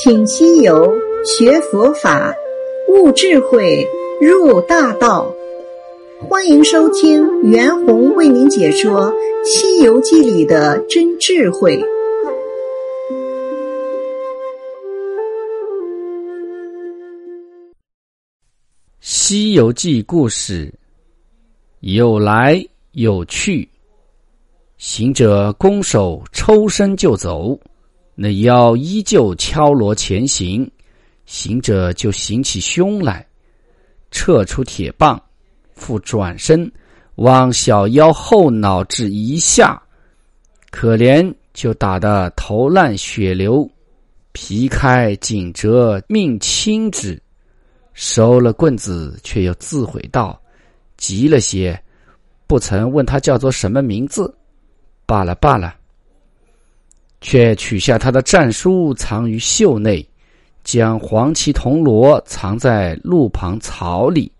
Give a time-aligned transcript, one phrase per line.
[0.00, 2.32] 请西游学佛法，
[2.88, 3.84] 悟智慧，
[4.20, 5.28] 入大道。
[6.20, 9.12] 欢迎收听袁弘为您解说
[9.44, 11.76] 《西游记》里的真智慧。
[19.00, 20.72] 《西游记》故事
[21.80, 23.68] 有来有去，
[24.76, 27.58] 行者拱手抽身就走。
[28.20, 30.68] 那妖依旧敲锣前行，
[31.24, 33.24] 行者就行起凶来，
[34.10, 35.22] 撤出铁棒，
[35.72, 36.68] 复转身
[37.14, 39.80] 往小妖后脑至一下，
[40.70, 43.70] 可怜就打得头烂血流，
[44.32, 47.16] 皮开颈折命轻之。
[47.94, 50.40] 收了棍子，却又自悔道
[50.98, 51.80] ：“急了些，
[52.48, 54.34] 不曾问他叫做什么名字，
[55.06, 55.76] 罢了罢了。”
[57.20, 60.06] 却取下他的战书，藏于袖内，
[60.62, 64.30] 将黄旗铜锣藏在路旁草里。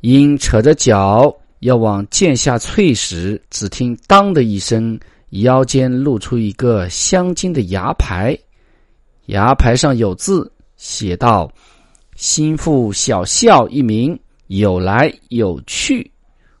[0.00, 4.98] 因扯着脚要往剑下淬时，只听“当”的一声，
[5.30, 8.38] 腰间露出一个镶金的牙牌，
[9.26, 11.50] 牙牌上有字，写道
[12.14, 14.16] ：“心腹小校一名，
[14.48, 16.08] 有来有去，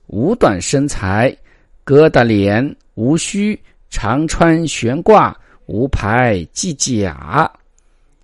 [0.06, 1.36] 五短身材，
[1.84, 3.56] 疙瘩脸，无须。”
[3.88, 7.50] 常穿悬挂，无牌系甲。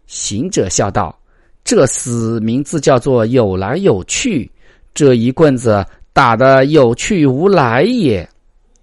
[0.06, 1.18] 行者笑道
[1.64, 4.50] ：“这厮名字叫做有来有去，
[4.92, 8.28] 这一棍子打得有去无来也。”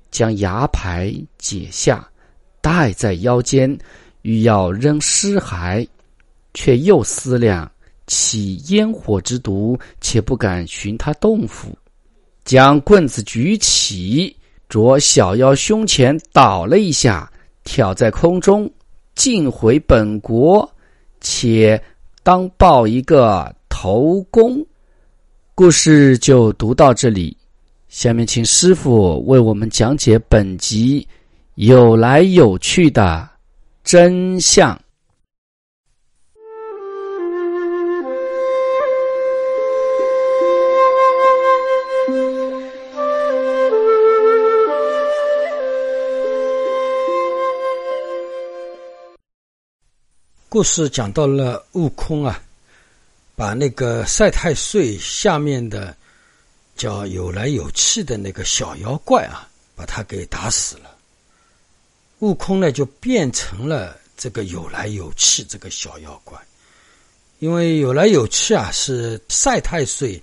[0.09, 2.09] 将牙牌解下，
[2.61, 3.77] 戴在腰间，
[4.23, 5.87] 欲要扔尸骸，
[6.55, 7.71] 却又思量
[8.07, 11.77] 起烟火之毒，且不敢寻他洞府，
[12.43, 14.35] 将棍子举起。
[14.69, 17.29] 着小妖胸前倒了一下，
[17.63, 18.71] 跳在空中，
[19.15, 20.71] 进回本国，
[21.19, 21.81] 且
[22.21, 24.63] 当报一个头功。
[25.55, 27.35] 故事就读到这里，
[27.89, 31.05] 下面请师傅为我们讲解本集
[31.55, 33.27] 有来有去的
[33.83, 34.79] 真相。
[50.51, 52.41] 故事讲到了悟空啊，
[53.35, 55.95] 把那个赛太岁下面的
[56.75, 60.89] 叫有来有去的那个小妖怪啊，把他给打死了。
[62.21, 66.35] 悟空呢，就变成了这个有来有去这个小妖怪，
[67.37, 70.19] 因为有来有去啊，是赛太岁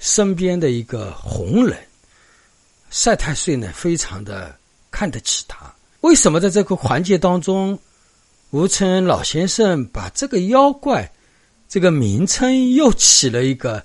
[0.00, 1.78] 身边的一个红人。
[2.90, 4.58] 赛太岁呢，非常的
[4.90, 5.72] 看得起他。
[6.00, 7.78] 为什么在这个环节当中？
[8.50, 11.12] 吴承恩老先生把这个妖怪
[11.68, 13.84] 这个名称又起了一个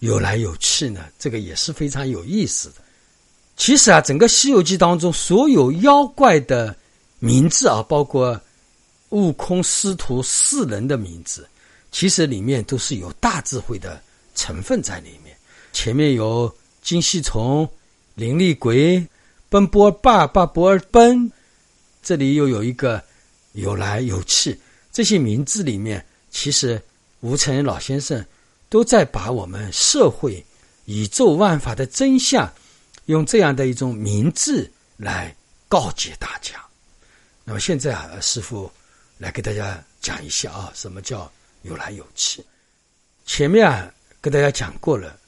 [0.00, 2.74] 有来有去呢，这个也是非常有意思的。
[3.56, 6.76] 其实啊，整个《西游记》当中所有妖怪的
[7.18, 8.38] 名字啊，包括
[9.08, 11.48] 悟空师徒四人的名字，
[11.90, 13.98] 其实里面都是有大智慧的
[14.34, 15.34] 成分在里面。
[15.72, 17.66] 前面有金细虫、
[18.14, 19.04] 灵力鬼、
[19.48, 21.32] 奔波霸、霸波儿奔，
[22.02, 23.02] 这里又有一个。
[23.58, 24.56] 有来有去，
[24.92, 26.80] 这些名字里面，其实
[27.20, 28.24] 吴承恩老先生
[28.68, 30.44] 都在把我们社会、
[30.84, 32.48] 宇宙万法的真相，
[33.06, 35.34] 用这样的一种名字来
[35.68, 36.64] 告诫大家。
[37.44, 38.70] 那么现在啊，师傅
[39.18, 41.30] 来给大家讲一下啊，什么叫
[41.62, 42.44] 有来有去？
[43.26, 45.18] 前面啊，跟大家讲过了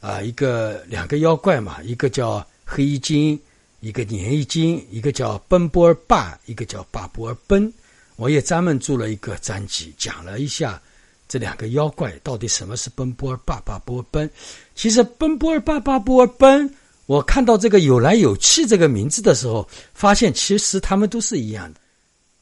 [0.00, 3.38] 啊，一个两个妖怪嘛，一个叫黑衣精。
[3.84, 7.70] 一个鲶鱼精，一个叫奔波儿霸，一个叫霸波儿奔。
[8.16, 10.80] 我也专门做了一个专辑，讲了一下
[11.28, 14.30] 这两个妖怪到底什么是奔波儿霸、霸波儿奔。
[14.74, 16.74] 其实奔波儿霸、霸波儿奔，
[17.04, 21.78] 我看到这个有来有去这个名字的时候，发现其实他们都是一样的。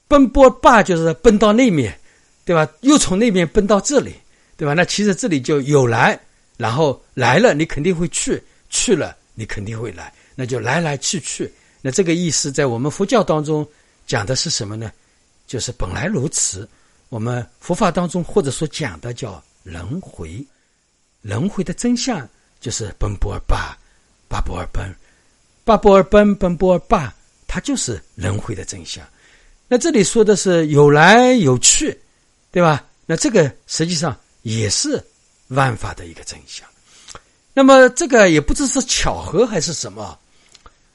[0.07, 1.99] 奔波霸就是奔到那面，
[2.45, 2.71] 对吧？
[2.83, 4.15] 又从那边奔到这里，
[4.57, 4.75] 对吧？
[4.75, 6.17] 那其实这里就有来，
[6.57, 8.41] 然后来了，你肯定会去；
[8.71, 10.13] 去了，你肯定会来。
[10.35, 13.67] 那就来来去去，那这个意思在我们佛教当中
[14.07, 14.91] 讲的是什么呢？
[15.47, 16.69] 就是本来如此。
[17.09, 20.43] 我们佛法当中或者说讲的叫轮回，
[21.21, 22.27] 轮回的真相
[22.59, 23.77] 就是奔波而罢，
[24.29, 24.91] 罢波而奔，
[25.63, 27.15] 罢波而奔，奔波而罢，
[27.47, 29.07] 它就是轮回的真相。
[29.69, 32.01] 那这里说的是有来有去，
[32.51, 32.83] 对吧？
[33.05, 34.99] 那这个实际上也是
[35.49, 36.67] 万法的一个真相。
[37.55, 40.19] 那么这个也不知是巧合还是什么。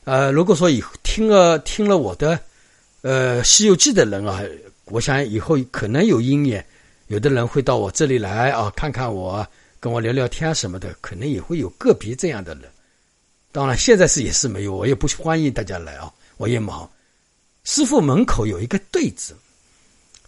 [0.06, 2.40] 呃，如果说以听了听了我的，
[3.02, 4.42] 呃《西游记》的人啊，
[4.86, 6.66] 我想以后可能有因缘，
[7.08, 9.46] 有的人会到我这里来啊，看看我，
[9.80, 12.64] 跟我聊聊天什么的，可能也会有个别这样的人。
[13.52, 16.90] 当然，现在是也是没有，我也不欢迎大家来啊，我也忙。
[17.66, 19.36] 师傅门口有一个对子，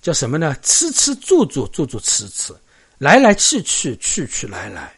[0.02, 0.56] 叫什么呢？
[0.62, 2.54] 吃吃住住住住吃吃，
[2.98, 4.94] 来来去去去去来来，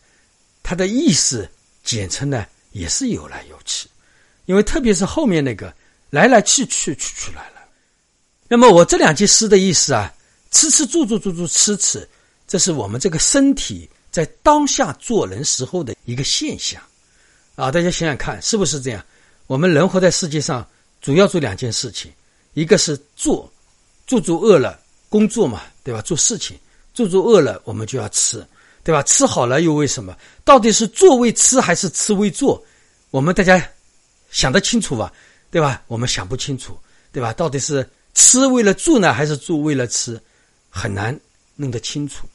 [0.72, 1.46] 它的意思
[1.84, 3.90] 简称呢也是有来有去，
[4.46, 5.74] 因为特别是后面那个
[6.10, 7.62] 来来去去去去来了。
[8.48, 10.10] 那么我这两句诗的意思啊，
[10.50, 12.08] 吃吃住住住住吃吃，
[12.48, 16.82] 这是我们这个身体在当下做人时候的一个现象。
[17.56, 19.06] 啊，大家想想看，是不是这样？
[19.48, 20.66] 我们人活在世界上，
[21.02, 22.10] 主要做两件事情，
[22.54, 23.52] 一个是做，
[24.08, 24.80] 做做饿了
[25.10, 26.02] 工作嘛，对吧？
[26.02, 26.58] 做事情，
[26.94, 28.48] 做做饿了，我们就要吃，
[28.84, 29.04] 对吧？
[29.04, 30.16] 吃好了又为什么？
[30.44, 32.64] 到底是做为吃还是吃为做？
[33.10, 33.64] 我们大家
[34.30, 35.12] 想得清楚吧？
[35.50, 35.82] 对吧？
[35.88, 36.78] 我们想不清楚，
[37.12, 37.34] 对吧？
[37.34, 40.22] 到底是吃为了住呢，还是住为了吃？
[40.70, 41.18] 很难
[41.56, 42.26] 弄得清楚，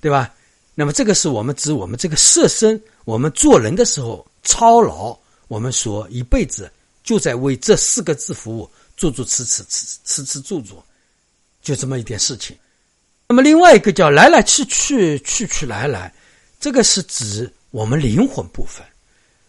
[0.00, 0.32] 对吧？
[0.74, 4.26] 那么这个是我们指我们这个色身，我们做人的时候。
[4.46, 6.70] 操劳，我们说一辈子
[7.02, 10.84] 就在为这四个字服务，做做吃吃吃吃吃做做，
[11.62, 12.54] 就这么一点事情。
[13.26, 16.12] 那么另外一个叫来来去去去去来来，
[16.60, 18.84] 这个是指我们灵魂部分。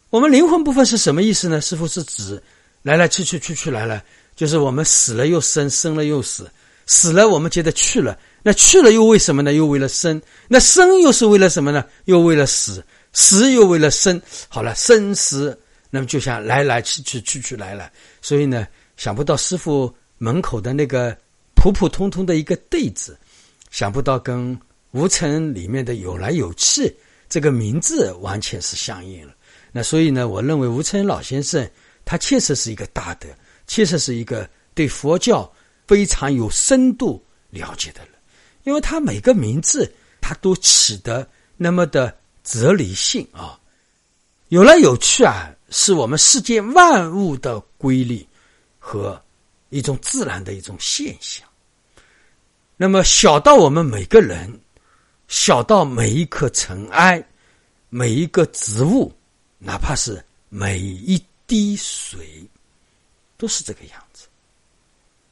[0.10, 1.60] 我们灵魂部分是什么意思呢？
[1.60, 2.42] 师傅是指
[2.82, 4.04] 来来去去去去来来，
[4.36, 6.50] 就是我们死了又生，生了又死，
[6.86, 9.54] 死了我们觉得去了，那去了又为什么呢？
[9.54, 11.84] 又为了生，那生又是为了什么呢？
[12.06, 12.84] 又为了死。
[13.18, 15.58] 死又为了生，好了，生死
[15.90, 17.90] 那么就像来来去去去去来来，
[18.22, 18.68] 所以呢，
[18.98, 21.16] 想不到师傅门口的那个
[21.56, 23.18] 普普通通的一个对子，
[23.76, 24.58] 想不到跟
[24.92, 26.96] 吴城里面的有来有去
[27.28, 29.36] 这个名字完全是相应了。
[29.74, 31.70] 那所以呢，我认为吴承老先生
[32.06, 33.28] 他确实是一个大德，
[33.68, 35.52] 确实是一个对佛教
[35.88, 38.12] 非常有深度了解的人，
[38.64, 41.28] 因为他每个名字他都起得
[41.58, 42.16] 那么的。
[42.46, 43.60] 哲理性啊，
[44.50, 48.24] 有来有去啊，是我们世界万物的规律
[48.78, 49.20] 和
[49.70, 51.50] 一种自然的一种现象。
[52.78, 54.60] 那么小到我们每个人，
[55.28, 57.26] 小到每一颗尘埃，
[57.90, 59.14] 每一个植物，
[59.58, 62.48] 哪怕是每一滴水，
[63.38, 64.28] 都是这个样子。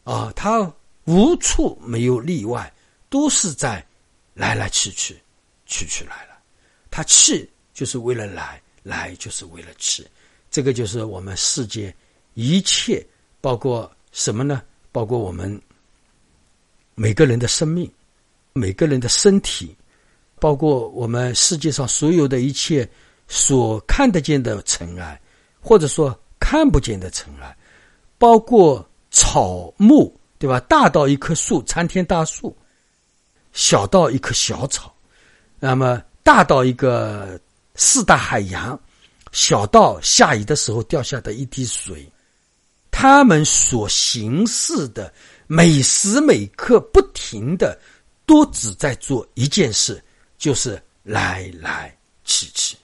[0.04, 0.72] 啊，它
[1.06, 2.72] 无处没有例外，
[3.10, 3.86] 都是在
[4.34, 5.22] 来来去去，
[5.66, 6.40] 去去来来。
[6.90, 10.06] 他去就是为了来，来就是为了去，
[10.50, 11.94] 这个就是我们世界
[12.36, 13.06] 一切，
[13.42, 14.62] 包括什么呢？
[14.92, 15.60] 包括我们
[16.95, 17.92] 每个人的生命，
[18.54, 19.75] 每个人的身体，
[20.40, 22.88] 包括我们世界上所有的一切
[23.28, 25.19] 所看得见的尘埃，
[25.60, 27.57] 或者说看不见的尘埃，
[28.18, 30.60] 包括草木，对吧？
[30.62, 32.56] 大到一棵树，参天大树；
[33.51, 34.94] 小到一棵小草，
[35.60, 36.01] 那么。
[36.25, 37.38] 大到一个
[37.75, 38.80] 四大海洋，
[39.34, 42.10] 小到下雨的时候掉下的一滴水，
[42.94, 45.12] 他们所行事的
[45.48, 47.78] 每时每刻不停的，
[48.25, 50.01] 都只在做一件事，
[50.38, 51.94] 就是来来
[52.24, 52.78] 去去。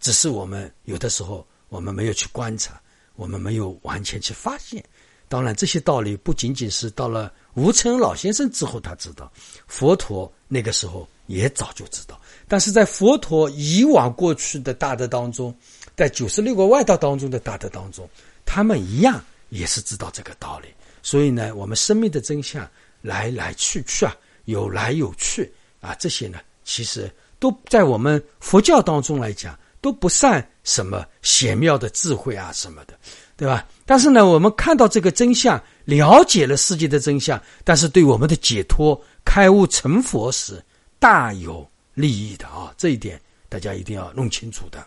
[0.00, 2.80] 只是我们有的时候我们没有去观察，
[3.14, 4.84] 我们没有完全去发现。
[5.28, 9.30] 当然，这些道理不仅仅是到了吴承恩老先生之后他知道，
[9.66, 12.20] 佛陀那个时候也早就知道。
[12.48, 15.54] 但是在佛陀以往过去的大德当中，
[15.94, 18.08] 在九十六个外道当中的大德当中，
[18.48, 20.68] 他们一样也是知道这个道理。
[21.02, 22.66] 所以呢，我们生命的真相
[23.02, 25.52] 来来去去啊，有来有去
[25.82, 32.98] 啊，这些呢，其实都在我们佛教当中来讲，都不算什么玄妙的智慧啊什么的，
[33.36, 33.68] 对吧？
[33.84, 40.64] 但是呢，我们看到这个真相，了解了世界的真相，但是对我们的解脱、开悟成佛时，
[40.98, 41.68] 大有。
[41.98, 44.86] 利益的啊，这一点大家一定要弄清楚的。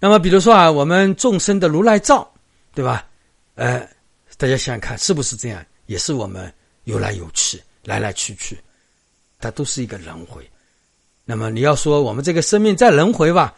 [0.00, 2.26] 那么，比如说啊，我们众生的如来藏，
[2.74, 3.06] 对吧？
[3.54, 3.86] 呃，
[4.38, 5.64] 大家想想看，是不是这样？
[5.86, 6.52] 也是我们
[6.84, 8.58] 有来有去，来来去去，
[9.38, 10.48] 它都是一个轮回。
[11.24, 13.54] 那么你要说我们这个生命在轮回吧，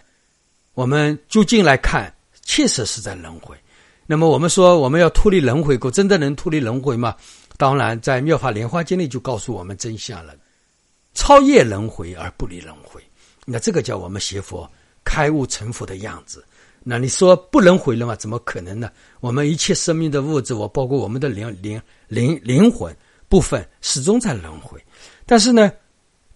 [0.74, 3.56] 我们就近来看，确实是在轮回。
[4.04, 7.14] 那么我们说我们要脱离轮回，过真的能脱离轮回吗？
[7.56, 10.34] 当然，在《妙法莲花经》里就告诉我们真相了。
[11.14, 13.00] 超越轮回而不离轮回，
[13.44, 14.68] 那这个叫我们学佛
[15.04, 16.44] 开悟成佛的样子。
[16.82, 18.16] 那你说不轮回了吗？
[18.16, 18.90] 怎么可能呢？
[19.20, 22.94] 我们一切生命的物质，我包括我们的灵灵灵灵魂
[23.28, 24.82] 部分，始终在轮回。
[25.24, 25.70] 但是呢，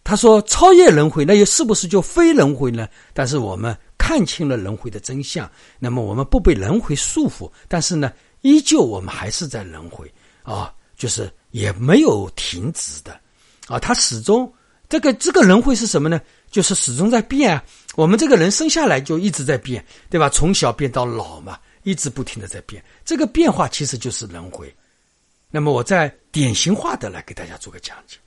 [0.04, 2.88] 他说超越轮回，那又是不是就非轮回呢？
[3.12, 11.30] 但是我们看清了轮回的真相，那么我们不被轮回束缚，但是呢，依旧我们还是在轮回啊，就是。
[11.52, 13.18] 也没有停止的，
[13.66, 14.52] 啊，它始终
[14.90, 16.20] 这个这个轮回是什么呢？
[16.50, 17.64] 就是始终在变啊。
[17.96, 20.28] 我们这个人生下来就一直在变，对吧？
[20.28, 22.84] 从小变到老嘛，一直不停的在变。
[23.06, 24.72] 这个变化其实就是轮回。
[25.50, 28.18] 那么我再典型化的来给大家做个讲解，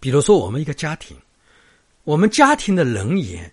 [0.00, 1.16] 比如说我们一个家庭，
[2.02, 3.50] 我们家庭的人言，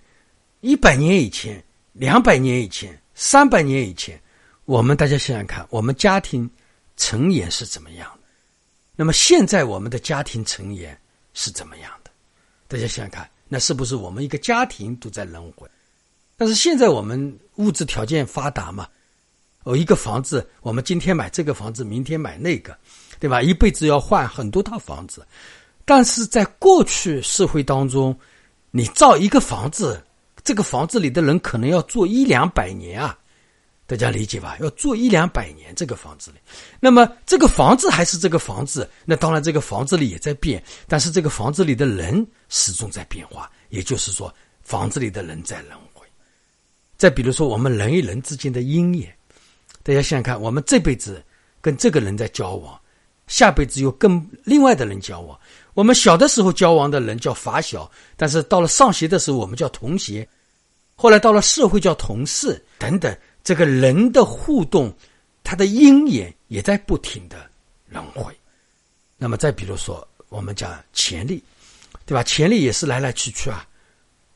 [0.61, 4.19] 一百年以前、两百年以前、三百年以前，
[4.65, 6.49] 我们大家想想看，我们家庭
[6.97, 8.27] 成员是怎么样的？
[8.95, 10.99] 那么现在我们的家庭成员
[11.35, 12.09] 是怎么样的？
[12.67, 13.29] 大家想想看。
[13.55, 15.65] 那是不是我们一个家庭都在轮回？
[16.35, 18.85] 但是现在我们物质条件发达嘛，
[19.63, 22.77] 哦，一个房子，我们今天买这个房子，明天买那个，
[23.17, 23.41] 对吧？
[23.41, 25.25] 一辈子要换很多套房子。
[25.85, 28.13] 但是在过去社会当中，
[28.71, 30.03] 你造一个房子，
[30.43, 33.17] 这个房子里的人可能要住一两百年啊。
[33.87, 34.57] 大家理解吧？
[34.61, 36.37] 要住一两百年这个房子里，
[36.79, 43.47] 那么这个房子还是这个房子，那当然这个房子里也在变，但是这个房子里的人始终在变化。
[43.69, 46.07] 也就是说，房子里的人在轮回。
[46.97, 49.15] 再比如说，我们人与人之间的因缘，
[49.83, 51.23] 大家想想看，我们这辈子
[51.61, 52.79] 跟这个人在交往，
[53.27, 55.39] 下辈子又跟另外的人交往。
[55.75, 60.27] 我们小的时候交往的人叫发小，但是到了上学的时候，我们叫同学，
[60.95, 63.15] 后来到了社会叫同事等等。
[63.45, 64.91] 这个人的互动，
[65.43, 67.49] 他的因缘也在不停的
[67.87, 68.35] 轮回。
[69.17, 71.41] 那么再比如说，我们讲权力，
[72.07, 72.23] 对吧？
[72.23, 73.63] 权力也是来来去去啊。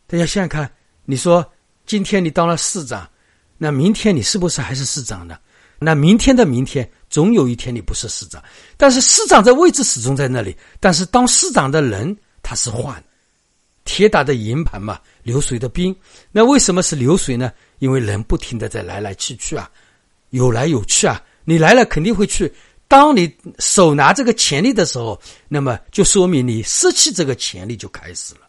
[0.06, 0.72] 大家想想看，
[1.06, 1.44] 你说
[1.88, 3.10] 今天你当了市长，
[3.58, 5.40] 那明天你是不是还是市长呢？
[5.80, 8.44] 那明天的明天，总有一天你不是市长。
[8.78, 13.04] 但是市长的位置始终在那里，但是当市长的人他是换。
[13.86, 15.96] 铁打的营盘嘛，流水的兵。
[16.32, 17.52] 那为什么是流水呢？
[17.80, 19.70] 因为人不停的在来来去去啊，
[20.30, 21.22] 有来有去啊。
[21.44, 22.54] 你来了肯定会去。
[22.88, 28.42] 当你手拿这个潜力的时候，那么就说明你失去这个潜力就开始了。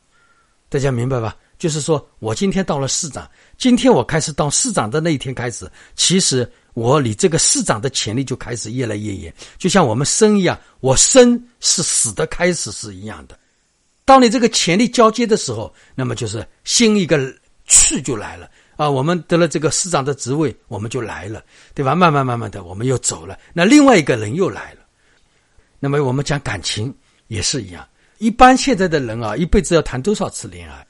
[0.68, 1.36] 大家明白吧？
[1.58, 9.34] 就是说我今天到了市长，今天我开始当市长的那一天开始，其实我离这个市长的潜力就开始越来越远。
[9.58, 13.38] 就像我们生一样，我生是死的开始是一样的。
[14.06, 17.18] 当你这个潜力交接的时候，那么就是新一个
[17.66, 18.50] 去就来了。
[18.80, 21.44] 啊，我们得了这个市长的职位，我们就来了，
[21.74, 21.94] 对吧？
[21.94, 23.38] 慢慢慢慢的，我们又走了。
[23.52, 24.78] 那另外一个人又来了。
[25.78, 26.90] 那么我们讲感情
[27.26, 27.86] 也是一样。
[28.16, 30.86] 一般现在的人啊，一辈子要谈多少次恋爱？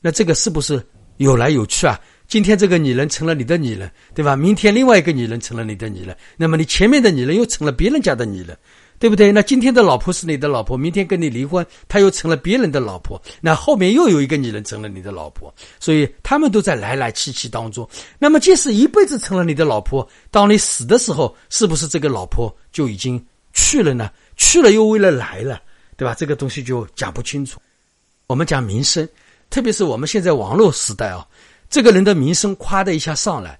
[0.00, 0.80] 那这个是不是
[1.16, 2.00] 有来有去啊？
[2.28, 4.36] 今天这个女人成了你的女人，对吧？
[4.36, 8.56] 明天另外一个女人成了你的女人，那么你前面的女人又成了别人家的女人。
[8.98, 9.30] 对不对？
[9.30, 13.20] 那今天的老婆是你的老婆，明天跟你离婚，她又成了别人的老婆。
[13.40, 17.88] 那后面又有一个女人成了你的老婆，所以他们都在来来去去当中。
[18.18, 23.22] 那么，即使一辈子成了你的老婆，当你死的时候，是不是这个老婆就已经
[23.52, 24.10] 去了呢？
[24.36, 25.60] 去了又为了来了，
[25.96, 26.14] 对吧？
[26.14, 27.60] 这个东西就讲不清楚。
[28.26, 29.08] 我们讲名声，
[29.50, 31.26] 特别是我们现在网络时代啊，
[31.68, 33.58] 这个人的名声夸的一下上来，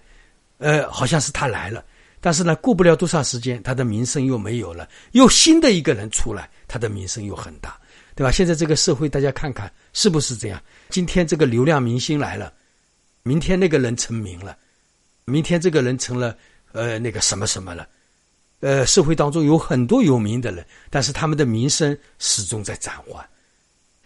[0.59, 1.85] 呃，好像是他来了。
[2.27, 7.79] 但是呢，过不了多长时间，他的名声又没有了，又新的一个人出来，他的名声又很大，
[8.17, 8.33] 对吧？
[8.33, 10.61] 现在这个社会，大家看看是不是这样？
[10.89, 12.53] 今天这个流量明星来了，
[13.23, 14.59] 明天那个人成名了，
[15.25, 16.37] 明天这个人成了
[16.73, 17.87] 呃那个什么什么了，
[18.59, 23.25] 呃，社会当中有很多有名的人，但是他们的名声始终在暂缓。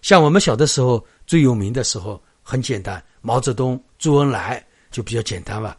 [0.03, 5.79] 像我们小的时候最有名的时候，很简单，毛泽东、周恩来就比较简单了。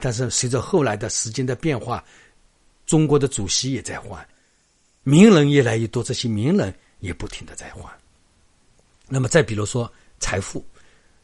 [0.00, 2.02] 但是随着后来的时间的变化，
[2.86, 4.26] 中国的主席也在换，
[5.02, 7.84] 名人越来越多，这些名人也不停的在换。
[9.08, 10.64] 那么再比如说财富，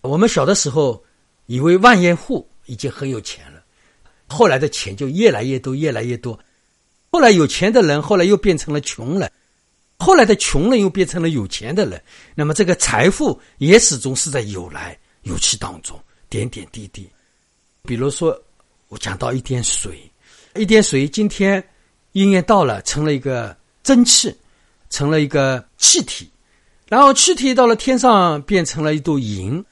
[0.02, 1.02] 我们小的时候
[1.47, 3.64] 以为万元户已经很有钱了，
[4.28, 6.38] 后来的钱就越来越多，越来越多。
[7.11, 9.33] 后来有钱的人后来又变成了穷人，
[9.99, 12.00] 后来的穷人又变成了有钱的人。
[12.35, 17.11] 那么这个财富也始终是在有来有去当中，点点滴滴。
[17.83, 18.40] 比如说。
[18.88, 20.00] 我讲到一点水，
[20.55, 21.62] 一点水，今天
[22.12, 24.35] 应验到了，成了一个蒸汽，
[24.90, 26.31] 成了一个气体，
[26.88, 29.62] 然后气体到了天上变成了一朵云，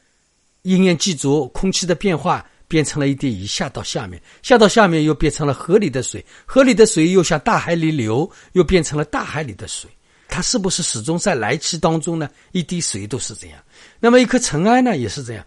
[0.63, 9.89] 应验记住空气的变化，变成了一点雨下到下面，下到下面又变成了河里的水，河里的水又向大海里流，又变成了大海里的水，
[10.27, 12.29] 它是不是始终在来气当中呢？
[12.51, 13.59] 一滴水都是这样。
[14.01, 15.47] 那么一颗尘埃呢，也是这样，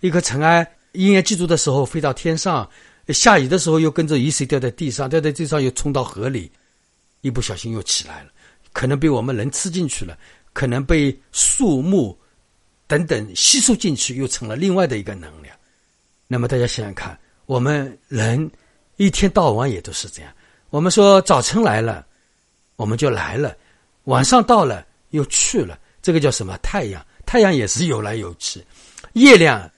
[0.00, 2.68] 一颗尘埃应验记住的时候飞到天上。
[3.12, 6.50] 下雨的时候又跟着雨水掉在地上，掉在地上又冲到河里，
[7.20, 8.30] 一不小心又起来了，
[8.72, 10.18] 可能被我们人吃进去了，
[10.52, 12.18] 可能被树木
[12.86, 15.56] 等等吸收进去，又成了另外的一个能量。
[16.26, 18.50] 那么大家想想看，我们人
[18.96, 20.32] 一天到晚也都是这样。
[20.70, 22.06] 我们说早晨来了，
[22.76, 23.50] 我们就来了；
[24.04, 25.78] 晚上到了又去了。
[26.02, 26.56] 这个叫什么？
[26.58, 28.64] 太阳，太阳也是有来有去。
[29.14, 29.68] 月亮，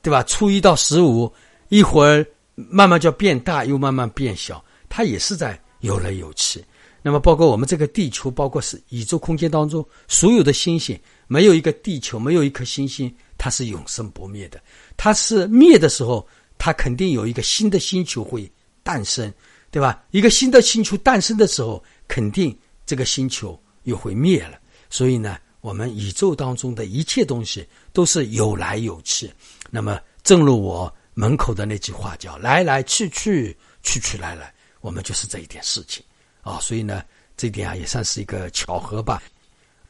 [0.00, 0.22] 对吧？
[0.22, 1.32] 初一到十五，
[1.68, 2.26] 一会儿
[2.70, 6.64] 慢慢就变大，又慢慢变小，它也是在有来有去。
[7.04, 14.62] 那么，包括我们这个地球，包括是宇宙空间当中所有的星星，没有一个地球，没有一颗星星，它是永生不灭的。
[14.96, 16.24] 它是灭的时候，
[16.58, 18.48] 它肯定有一个新的星球会
[18.84, 19.32] 诞生，
[19.72, 20.04] 对吧？
[20.12, 24.56] 一个新的星球诞生的时候，肯定这个星球又会灭了。
[24.88, 29.28] 所以呢，我们宇宙当中的一切东西都是有来有去。
[29.70, 36.02] 那么，正如我门口的那句话叫“来来去去，去去来来”，我们就是这一点事情。
[36.42, 37.04] 啊，所以呢，
[37.36, 39.22] 这点啊也算是一个巧合吧。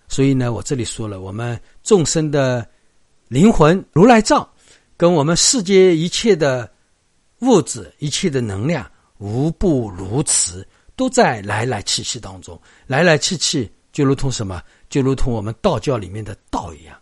[0.08, 2.66] 所以呢，我这里说了，我们众生的
[3.28, 4.46] 灵魂如来藏，
[4.96, 6.70] 跟我们世界一切的
[7.38, 12.60] 物质、一切的能量，无不如此，都在来来去去当中。
[12.86, 14.62] 来来去去，就如同什么？
[14.90, 16.94] 就如同我们道教里面的道一样，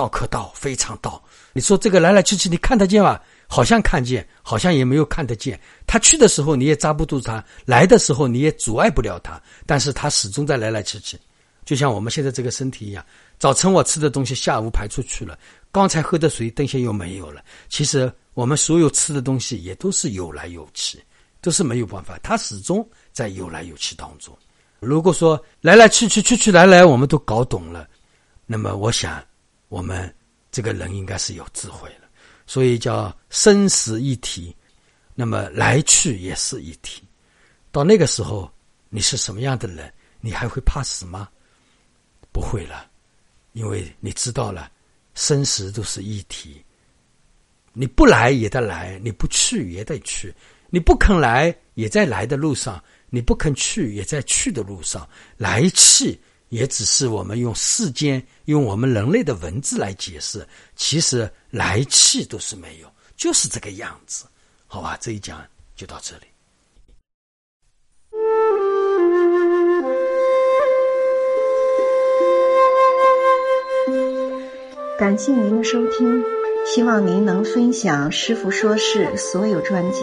[0.00, 1.22] 道可道，非常道。
[1.52, 3.20] 你说这个来来去去，你看得见吗？
[3.46, 5.60] 好像看见，好像也没有看得见。
[5.86, 9.38] 他去的时候你也抓不住他，来的时候你也阻碍不了他。
[9.66, 11.18] 但是他始终在来来去去，
[11.66, 13.04] 就像我们现在这个身体一样。
[13.38, 15.34] 早晨我吃的东西，下午排出去了；
[15.70, 17.42] 刚才喝的水，等下又没有了。
[17.68, 20.98] 其实我们所有吃的东西也都是有来有去，
[21.42, 22.18] 都是没有办法。
[22.22, 24.34] 它始终在有来有去当中。
[24.78, 27.86] 如果说来来去去去去来来，我们都搞懂了，
[28.46, 29.22] 那么我想，
[29.70, 30.14] 我们
[30.52, 32.08] 这个人应该是有智慧了。
[32.46, 34.54] 所以叫生死一体，
[35.14, 37.02] 那么来去也是一体。
[37.70, 38.52] 到那个时候，
[38.88, 39.90] 你是什么样的人？
[40.20, 41.28] 你还会怕死吗？
[42.32, 42.90] 不会了，
[43.52, 44.70] 因为你知道了，
[45.14, 46.62] 生死都是一体。
[47.72, 50.34] 你不来也得来，你不去也得去。
[50.68, 55.08] 你不肯来，也在来的路上；你不肯去，也在去的路上。
[55.36, 56.20] 来去。
[56.50, 64.26] 也只是我们用世间、用我们人类的文字来解释，其实来气都是没有，就是这个样子，
[64.66, 64.98] 好吧？
[65.00, 65.40] 这一讲
[65.76, 66.22] 就到这里。
[74.98, 76.22] 感谢您的收听，
[76.66, 80.02] 希望您能分享师傅说事所有专辑，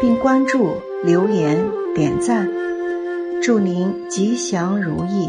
[0.00, 2.50] 并关注、留言、点赞，
[3.42, 5.28] 祝您吉祥如意。